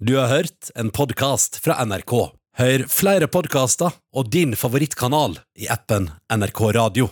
Du 0.00 0.16
har 0.16 0.30
hørt 0.32 0.72
en 0.80 0.88
podkast 0.88 1.60
fra 1.60 1.76
NRK. 1.84 2.14
Hør 2.60 2.86
flere 2.88 3.28
podkaster 3.28 3.92
og 4.16 4.32
din 4.32 4.56
favorittkanal 4.56 5.38
i 5.60 5.68
appen 5.72 6.08
NRK 6.32 6.60
Radio. 6.76 7.10